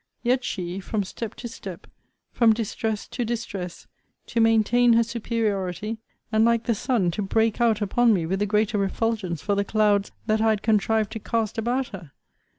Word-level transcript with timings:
Yet 0.23 0.43
she, 0.43 0.79
from 0.79 1.03
step 1.03 1.35
to 1.35 1.47
step, 1.47 1.85
from 2.31 2.53
distress 2.53 3.07
to 3.09 3.23
distress, 3.23 3.85
to 4.25 4.39
maintain 4.39 4.93
her 4.93 5.03
superiority; 5.03 5.99
and, 6.31 6.43
like 6.43 6.63
the 6.63 6.73
sun, 6.73 7.11
to 7.11 7.21
break 7.21 7.61
out 7.61 7.83
upon 7.83 8.11
me 8.11 8.25
with 8.25 8.39
the 8.39 8.47
greater 8.47 8.79
refulgence 8.79 9.43
for 9.43 9.53
the 9.53 9.63
clouds 9.63 10.11
that 10.25 10.41
I 10.41 10.49
had 10.49 10.63
contrived 10.63 11.11
to 11.11 11.19
cast 11.19 11.59
about 11.59 11.89
her! 11.89 12.13